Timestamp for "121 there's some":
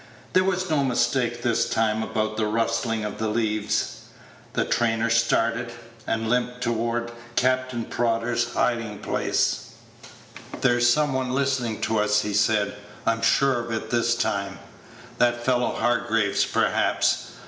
10.61-11.13